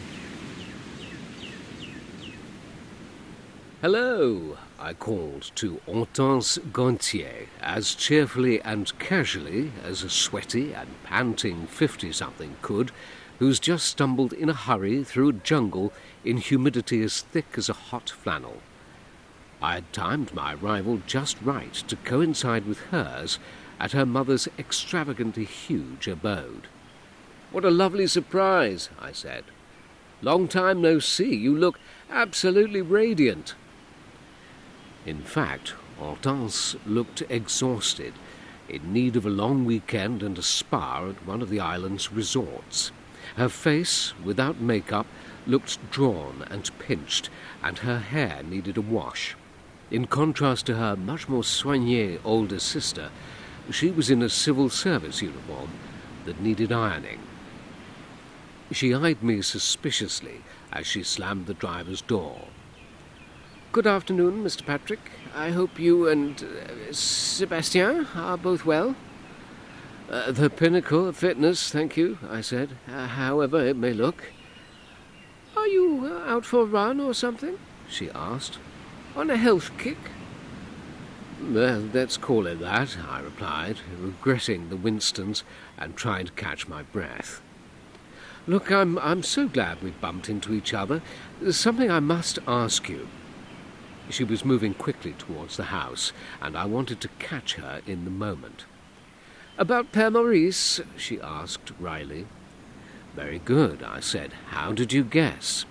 [3.89, 11.69] Hello, I called to Hortense Gontier as cheerfully and casually as a sweaty and panting
[11.69, 12.91] fifty something could,
[13.39, 15.93] who's just stumbled in a hurry through a jungle
[16.25, 18.57] in humidity as thick as a hot flannel.
[19.63, 23.39] I had timed my arrival just right to coincide with hers
[23.79, 26.67] at her mother's extravagantly huge abode.
[27.53, 29.45] What a lovely surprise, I said.
[30.23, 31.37] Long time no see.
[31.37, 31.79] You look
[32.11, 33.55] absolutely radiant.
[35.07, 38.13] In fact, Hortense looked exhausted,
[38.69, 42.91] in need of a long weekend and a spa at one of the island's resorts.
[43.37, 45.07] Her face, without makeup,
[45.47, 47.31] looked drawn and pinched,
[47.63, 49.37] and her hair needed a wash.
[49.93, 53.11] In contrast to her much more soignée older sister,
[53.71, 55.71] she was in a civil service uniform
[56.25, 57.21] that needed ironing.
[58.73, 62.49] She eyed me suspiciously as she slammed the driver's door.
[63.77, 64.65] Good afternoon, Mr.
[64.65, 65.11] Patrick.
[65.35, 66.93] I hope you and uh,
[68.15, 68.97] are both well.
[70.11, 74.33] Uh, the pinnacle of fitness, thank you, I said, uh, however it may look.
[75.55, 77.59] Are you uh, out for a run or something?
[77.87, 78.59] she asked.
[79.15, 79.99] On a health kick?
[81.43, 85.45] Well, let's call it that, I replied, regretting the Winstons
[85.77, 87.43] and trying to catch my breath.
[88.47, 91.03] Look, I'm, I'm so glad we bumped into each other.
[91.43, 93.09] There's something I must ask you.
[94.11, 98.11] She was moving quickly towards the house, and I wanted to catch her in the
[98.11, 98.65] moment.
[99.59, 100.81] About Père Maurice?
[100.97, 102.27] she asked wryly.
[103.15, 104.33] Very good, I said.
[104.49, 105.65] How did you guess?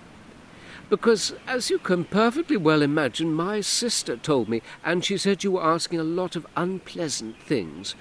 [0.88, 5.52] Because, as you can perfectly well imagine, my sister told me, and she said you
[5.52, 7.94] were asking a lot of unpleasant things.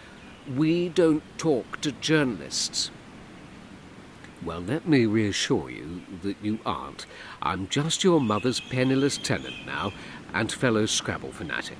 [0.55, 2.91] We don't talk to journalists.
[4.43, 7.07] Well, let me reassure you that you aren't.
[7.41, 9.91] I'm just your mother's penniless tenant now,
[10.35, 11.77] and fellow Scrabble fanatic.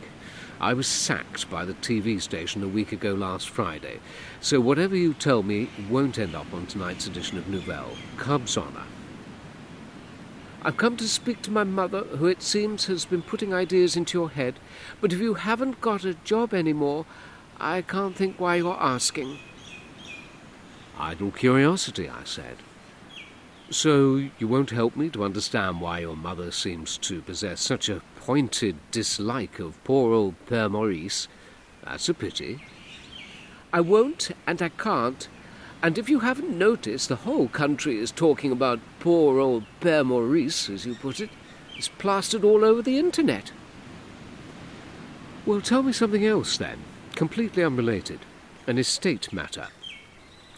[0.59, 3.99] I was sacked by the TV station a week ago last Friday,
[4.39, 7.91] so whatever you tell me won't end up on tonight's edition of Nouvelle.
[8.16, 8.85] Cub's honour.
[10.63, 14.17] I've come to speak to my mother, who it seems has been putting ideas into
[14.17, 14.55] your head,
[15.01, 17.05] but if you haven't got a job anymore,
[17.59, 19.37] I can't think why you're asking.
[20.97, 22.57] Idle curiosity, I said.
[23.72, 28.03] So you won't help me to understand why your mother seems to possess such a
[28.16, 31.28] pointed dislike of poor old Père Maurice?
[31.84, 32.64] That's a pity.
[33.74, 35.28] I won't, and I can't.
[35.81, 40.70] And if you haven't noticed, the whole country is talking about poor old Père Maurice,
[40.70, 41.32] as you put it.
[41.76, 43.52] It's plastered all over the internet.
[45.46, 46.78] Well, tell me something else then,
[47.16, 48.20] completely unrelated.
[48.68, 49.68] An estate matter.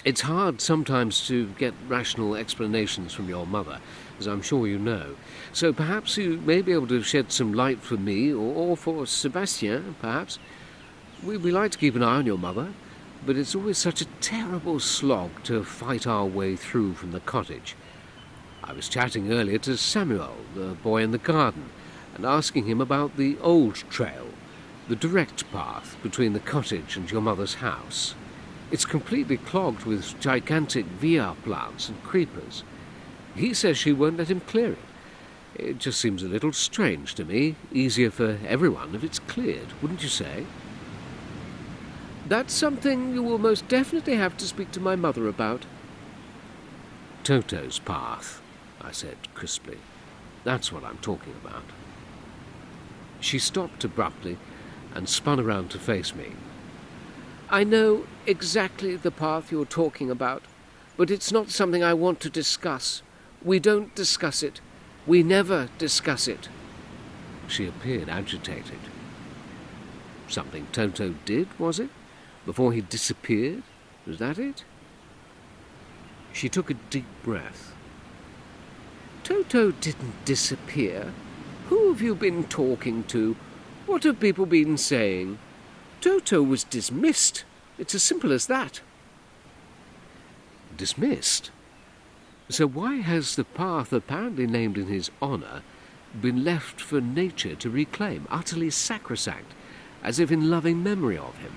[0.06, 3.80] It's hard sometimes to get rational explanations from your mother,
[4.20, 5.16] as I'm sure you know.
[5.52, 9.06] So perhaps you may be able to shed some light for me, or, or for
[9.08, 10.40] Sebastien, perhaps.
[11.24, 12.74] We, we like to keep an eye on your mother,
[13.26, 17.76] but it's always such a terrible slog to fight our way through from the cottage.
[18.64, 21.70] I was chatting earlier to Samuel, the boy in the garden,
[22.16, 24.28] and asking him about the old trail,
[24.88, 28.14] the direct path between the cottage and your mother's house.
[28.70, 32.64] It's completely clogged with gigantic via plants and creepers.
[33.36, 34.80] He says she won't let him clear it.
[35.56, 37.56] It just seems a little strange to me.
[37.72, 40.46] Easier for everyone if it's cleared, wouldn't you say?
[42.28, 45.66] That's something you will most definitely have to speak to my mother about.
[47.24, 48.42] Toto's path,
[48.82, 49.78] I said crisply.
[50.44, 51.64] That's what I'm talking about.
[53.20, 54.38] She stopped abruptly
[54.94, 56.34] and spun around to face me.
[57.50, 60.44] I know exactly the path you're talking about,
[60.98, 63.02] but it's not something I want to discuss.
[63.42, 64.60] We don't discuss it.
[65.06, 66.50] We never discuss it.
[67.48, 68.80] She appeared agitated.
[70.28, 71.90] Something Toto did, was it?
[72.46, 73.64] Before he disappeared?
[74.06, 74.66] Was that it?
[76.34, 77.74] She took a deep breath.
[79.24, 81.14] Toto didn't disappear.
[81.70, 83.38] Who have you been talking to?
[83.86, 85.40] What have people been saying?
[86.02, 87.44] Toto was dismissed.
[87.78, 88.82] It's as simple as that.
[90.76, 91.52] Dismissed?
[92.50, 95.64] So why has the path apparently named in his honour
[96.20, 99.54] been left for nature to reclaim, utterly sacrosanct,
[100.04, 101.54] as if in loving memory of him?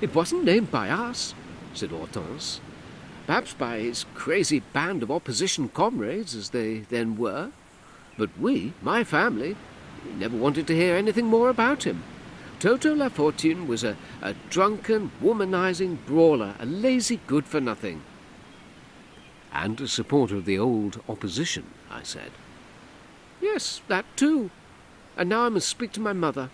[0.00, 1.34] It wasn't named by us,
[1.74, 2.60] said Hortense.
[3.26, 7.52] Perhaps by his crazy band of opposition comrades, as they then were.
[8.18, 9.56] But we, my family,
[10.18, 12.02] never wanted to hear anything more about him.
[12.62, 18.02] Toto La Fortune was a, a drunken, womanizing brawler, a lazy good for nothing.
[19.52, 22.30] And a supporter of the old opposition, I said.
[23.40, 24.52] Yes, that too.
[25.16, 26.50] And now I must speak to my mother,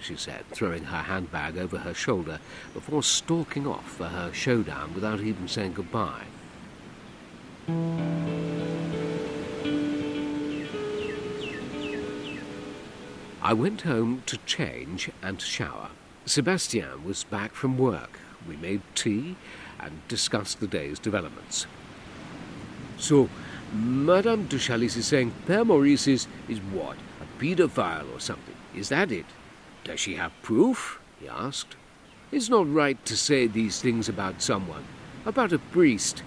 [0.00, 2.40] she said, throwing her handbag over her shoulder
[2.72, 6.24] before stalking off for her showdown without even saying goodbye.
[13.46, 15.90] I went home to change and shower.
[16.24, 18.18] Sebastian was back from work.
[18.48, 19.36] We made tea
[19.78, 21.68] and discussed the day's developments.
[22.98, 23.28] So,
[23.72, 26.96] Madame de Challis is saying Père Maurice is, is what?
[27.20, 28.56] A paedophile or something?
[28.74, 29.26] Is that it?
[29.84, 30.98] Does she have proof?
[31.20, 31.76] he asked.
[32.32, 34.86] It's not right to say these things about someone,
[35.24, 36.24] about a priest.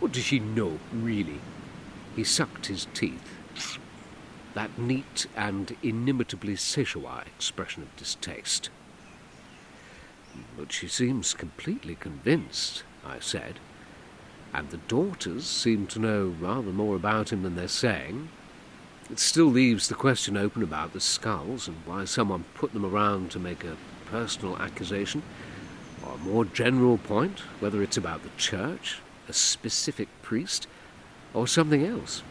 [0.00, 1.40] What does she know, really?
[2.16, 3.38] He sucked his teeth
[4.58, 8.70] that neat and inimitably Seychellois expression of distaste.
[10.58, 13.60] But she seems completely convinced, I said,
[14.52, 18.30] and the daughters seem to know rather more about him than they're saying.
[19.08, 23.30] It still leaves the question open about the skulls and why someone put them around
[23.30, 23.76] to make a
[24.06, 25.22] personal accusation,
[26.04, 30.66] or a more general point, whether it's about the church, a specific priest,
[31.32, 32.24] or something else.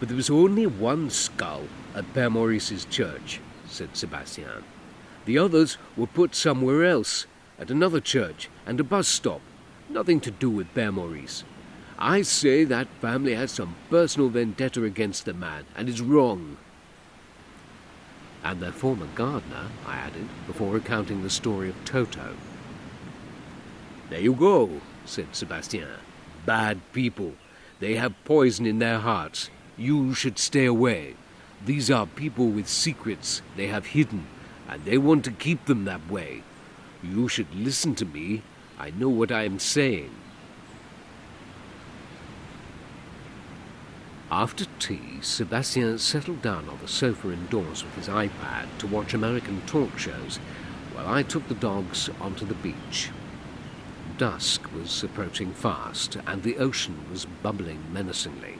[0.00, 1.64] But there was only one skull
[1.94, 4.64] at Père Maurice's church, said Sebastian.
[5.26, 7.26] The others were put somewhere else,
[7.58, 9.42] at another church and a bus stop.
[9.90, 11.44] Nothing to do with Père Maurice.
[11.98, 16.56] I say that family has some personal vendetta against the man, and is wrong.
[18.42, 22.36] And their former gardener, I added, before recounting the story of Toto.
[24.08, 25.88] There you go, said Sebastien.
[26.46, 27.34] Bad people.
[27.80, 29.50] They have poison in their hearts.
[29.80, 31.14] You should stay away.
[31.64, 34.26] These are people with secrets they have hidden,
[34.68, 36.42] and they want to keep them that way.
[37.02, 38.42] You should listen to me.
[38.78, 40.10] I know what I am saying.
[44.30, 49.62] After tea, Sebastian settled down on the sofa indoors with his iPad to watch American
[49.62, 50.36] talk shows
[50.92, 53.08] while I took the dogs onto the beach.
[54.18, 58.58] Dusk was approaching fast, and the ocean was bubbling menacingly.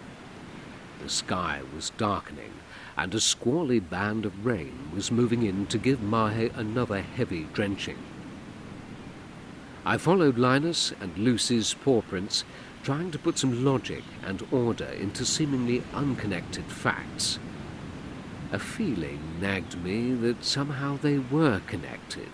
[1.03, 2.53] The sky was darkening,
[2.97, 7.97] and a squally band of rain was moving in to give Mahe another heavy drenching.
[9.85, 12.45] I followed Linus and Lucy's paw prints,
[12.83, 17.39] trying to put some logic and order into seemingly unconnected facts.
[18.53, 22.29] A feeling nagged me that somehow they were connected.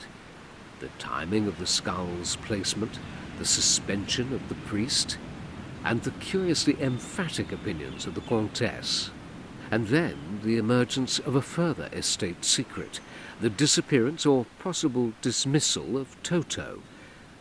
[0.81, 2.99] The timing of the skull's placement,
[3.39, 5.19] the suspension of the priest,
[5.87, 9.11] and the curiously emphatic opinions of the Countess.
[9.71, 12.99] And then the emergence of a further estate secret,
[13.41, 16.83] the disappearance or possible dismissal of Toto,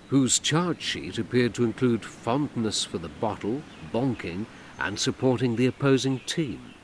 [0.10, 4.46] whose charge sheet appeared to include fondness for the bottle, bonking,
[4.80, 6.76] and supporting the opposing team.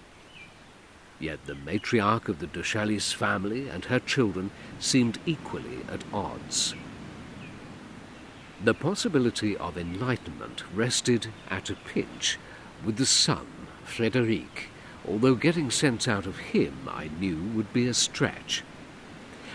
[1.19, 4.49] Yet the matriarch of the de family and her children
[4.79, 6.73] seemed equally at odds.
[8.63, 12.37] The possibility of enlightenment rested at a pinch
[12.85, 13.47] with the son,
[13.83, 14.69] Frederic,
[15.07, 18.61] although getting sense out of him, I knew, would be a stretch.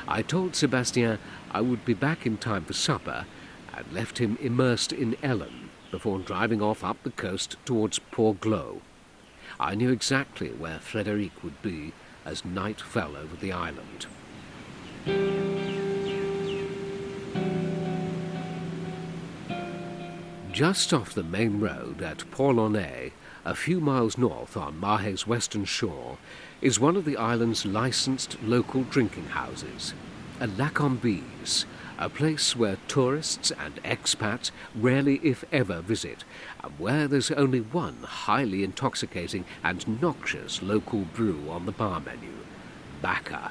[0.09, 1.21] I told Sebastien
[1.53, 3.27] I would be back in time for supper
[3.73, 8.81] and left him immersed in Ellen before driving off up the coast towards Port Glaud.
[9.61, 11.93] I knew exactly where Frederic would be
[12.25, 14.07] as night fell over the island.
[20.57, 23.13] Just off the main road at Port-Launay,
[23.45, 26.17] a few miles north on Mahe's western shore,
[26.63, 29.93] is one of the island's licensed local drinking houses,
[30.41, 31.67] a Lacombe's,
[31.99, 36.25] a place where tourists and expats rarely, if ever, visit,
[36.65, 42.33] and where there's only one highly intoxicating and noxious local brew on the bar menu
[43.03, 43.51] Bacca.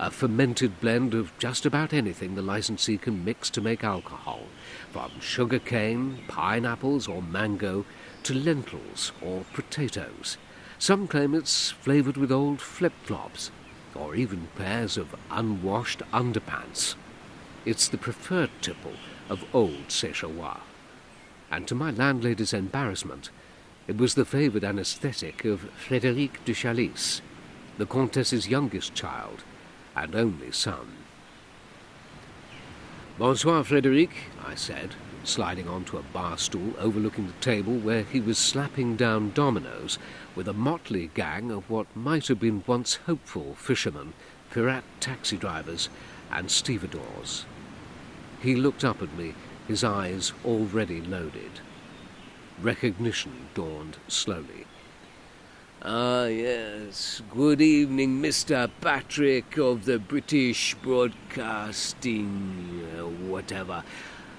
[0.00, 4.42] A fermented blend of just about anything the licensee can mix to make alcohol,
[4.92, 7.84] from sugar cane, pineapples, or mango
[8.22, 10.38] to lentils or potatoes.
[10.78, 13.50] Some claim it's flavoured with old flip flops,
[13.92, 16.94] or even pairs of unwashed underpants.
[17.64, 18.94] It's the preferred tipple
[19.28, 20.60] of old Seychellois.
[21.50, 23.30] And to my landlady's embarrassment,
[23.88, 27.20] it was the favoured anaesthetic of Frédéric de Challis,
[27.78, 29.42] the Countess's youngest child
[30.02, 30.96] and only son.
[33.18, 34.10] Bonsoir, Frédéric,
[34.46, 39.32] I said, sliding onto a bar stool overlooking the table where he was slapping down
[39.32, 39.98] dominoes
[40.36, 44.12] with a motley gang of what might have been once hopeful fishermen,
[44.52, 45.88] pirate taxi drivers,
[46.30, 47.44] and stevedores.
[48.40, 49.34] He looked up at me,
[49.66, 51.60] his eyes already loaded.
[52.62, 54.67] Recognition dawned slowly.
[55.80, 57.22] Ah, yes.
[57.30, 58.68] Good evening, Mr.
[58.80, 62.18] Patrick of the British Broadcasting.
[62.98, 63.84] Uh, whatever.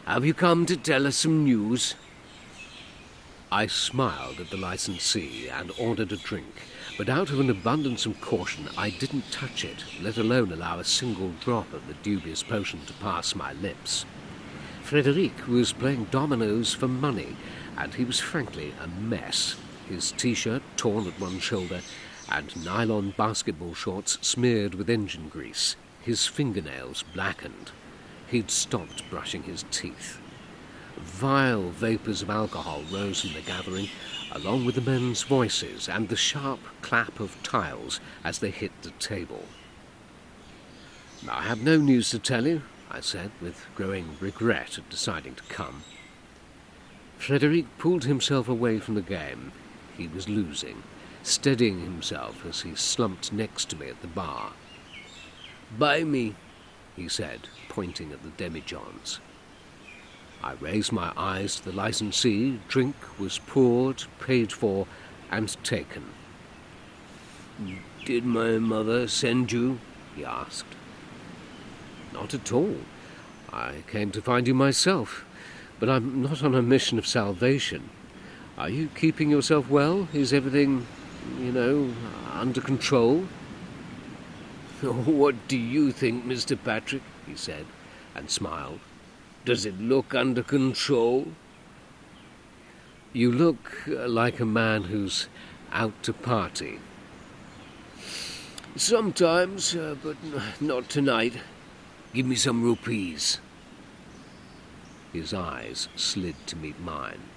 [0.05, 1.96] Have you come to tell us some news?
[3.50, 6.62] I smiled at the licensee and ordered a drink,
[6.98, 10.84] but out of an abundance of caution I didn't touch it, let alone allow a
[10.84, 14.05] single drop of the dubious potion to pass my lips.
[14.84, 17.38] Frederic was playing dominoes for money,
[17.77, 19.55] and he was frankly a mess,
[19.89, 21.81] his t-shirt torn at one shoulder
[22.31, 27.72] and nylon basketball shorts smeared with engine grease, his fingernails blackened.
[28.27, 30.19] He'd stopped brushing his teeth.
[30.98, 33.89] Vile vapours of alcohol rose from the gathering,
[34.31, 38.91] along with the men's voices and the sharp clap of tiles as they hit the
[38.91, 39.46] table.
[41.27, 45.43] I have no news to tell you, I said, with growing regret at deciding to
[45.43, 45.84] come.
[47.17, 49.51] Frederic pulled himself away from the game.
[50.00, 50.82] He was losing,
[51.24, 54.53] steadying himself as he slumped next to me at the bar.
[55.77, 56.36] Buy me,
[56.96, 59.20] he said, pointing at the demijohns.
[60.41, 62.62] I raised my eyes to the licensee.
[62.70, 64.88] Drink was poured, paid for,
[65.29, 66.06] and taken.
[68.06, 69.79] Did my mother send you?
[70.15, 70.75] he asked.
[72.13, 72.77] Not at all.
[73.51, 75.25] I came to find you myself,
[75.77, 77.89] but I'm not on a mission of salvation.
[78.60, 80.10] Are you keeping yourself well?
[80.13, 80.86] Is everything,
[81.39, 81.94] you know,
[82.34, 83.24] under control?
[84.82, 86.58] What do you think, Mr.
[86.62, 87.04] Patrick?
[87.25, 87.66] he said,
[88.13, 88.82] and smiled.
[89.46, 91.28] Does it look under control?
[93.13, 95.30] You look like a man who's
[95.72, 96.80] out to party.
[98.75, 100.18] Sometimes, uh, but
[100.60, 101.34] not tonight.
[102.13, 103.39] Give me some rupees.
[105.13, 107.28] His eyes slid to meet mine.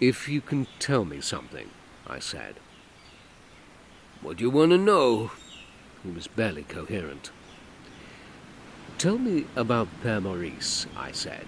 [0.00, 1.68] If you can tell me something,
[2.06, 2.54] I said.
[4.22, 5.30] What do you want to know?
[6.02, 7.30] He was barely coherent.
[8.96, 11.46] Tell me about Père Maurice, I said.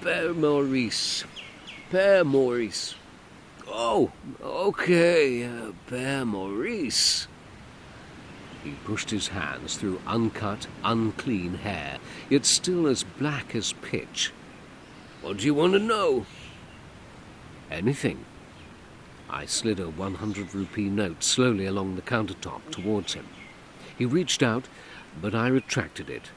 [0.00, 1.24] Père Maurice.
[1.90, 2.94] Père Maurice.
[3.66, 7.26] Oh, okay, uh, Père Maurice.
[8.62, 11.98] He pushed his hands through uncut, unclean hair,
[12.30, 14.32] yet still as black as pitch.
[15.20, 16.26] What do you want to know?
[17.70, 18.24] Anything.
[19.30, 23.26] I slid a 100 rupee note slowly along the countertop towards him.
[23.96, 24.68] He reached out,
[25.20, 26.30] but I retracted it.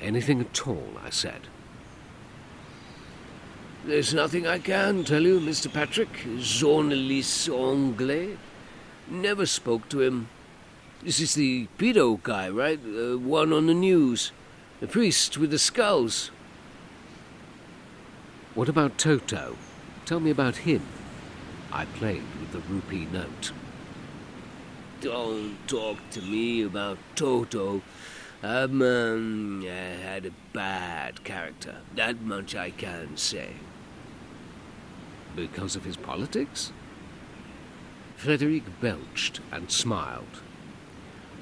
[0.00, 1.48] Anything at all, I said.
[3.86, 5.72] There's nothing I can tell you, Mr.
[5.72, 6.12] Patrick.
[6.38, 8.36] Journaliste anglais.
[9.08, 10.28] Never spoke to him.
[11.02, 12.82] This is the pedo guy, right?
[12.82, 14.32] The one on the news.
[14.80, 16.30] The priest with the skulls.
[18.54, 19.56] What about Toto?
[20.06, 20.82] Tell me about him.
[21.72, 23.50] I played with the rupee note.
[25.00, 27.82] Don't talk to me about Toto.
[28.40, 31.78] Um, um, had a bad character.
[31.96, 33.54] That much I can say.
[35.34, 36.72] Because of his politics?
[38.16, 40.40] Frederick belched and smiled.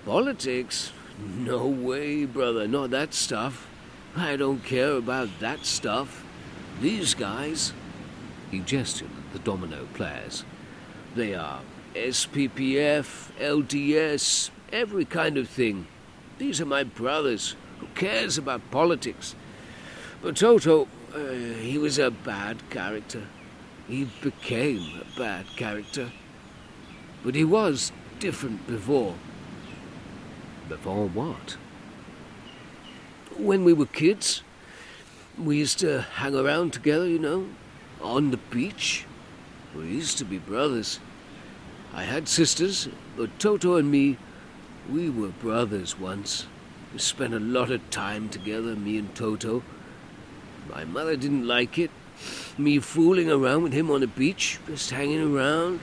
[0.07, 0.93] Politics?
[1.37, 2.67] No way, brother.
[2.67, 3.69] Not that stuff.
[4.17, 6.25] I don't care about that stuff.
[6.81, 7.75] These guys.
[8.51, 10.45] He gestured at the domino players.
[11.15, 11.61] They are
[11.95, 15.87] SPPF, LDS, every kind of thing.
[16.39, 17.57] These are my brothers.
[17.81, 19.35] Who cares about politics?
[20.23, 21.19] But Toto, uh,
[21.61, 23.23] he was a bad character.
[23.87, 26.11] He became a bad character.
[27.23, 29.15] But he was different before.
[30.69, 31.57] Before what?
[33.39, 34.43] when we were kids,
[35.39, 37.47] we used to hang around together, you know,
[38.05, 39.07] on the beach.
[39.75, 41.01] We used to be brothers.
[41.93, 44.19] I had sisters, but Toto and me,
[44.91, 46.47] we were brothers once.
[46.93, 49.63] We spent a lot of time together, me and Toto.
[50.71, 51.91] My mother didn't like it.
[52.57, 55.81] Me fooling around with him on the beach, just hanging around.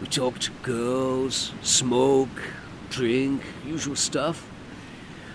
[0.00, 2.28] We talked to girls, smoke,
[2.90, 4.46] drink, usual stuff.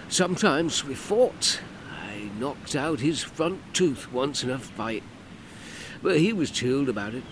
[0.09, 1.61] Sometimes we fought.
[1.91, 5.03] I knocked out his front tooth once in a fight.
[6.05, 7.23] But he was chilled about it.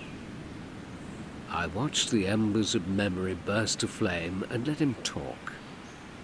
[1.47, 5.53] I watched the embers of memory burst to flame and let him talk.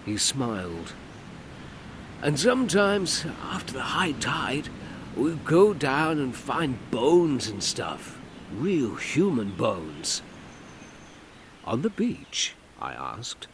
[0.04, 0.92] He smiled.
[2.20, 4.68] And sometimes, after the high tide,
[5.16, 8.18] we'd go down and find bones and stuff.
[8.52, 10.20] Real human bones.
[11.64, 12.56] On the beach?
[12.80, 13.46] I asked.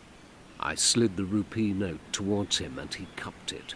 [0.59, 3.75] I slid the rupee note towards him and he cupped it.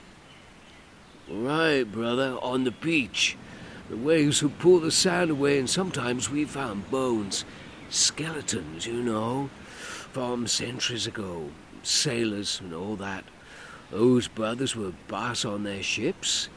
[1.29, 3.37] Right, brother, on the beach.
[3.91, 7.45] The waves would pull the sand away, and sometimes we found bones.
[7.89, 9.51] Skeletons, you know,
[10.13, 11.51] from centuries ago.
[11.83, 13.25] Sailors and all that.
[13.91, 16.49] Those brothers were boss on their ships.